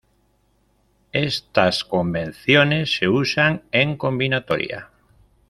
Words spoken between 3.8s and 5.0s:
combinatoria.